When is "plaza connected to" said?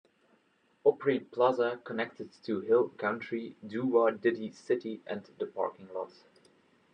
1.19-2.61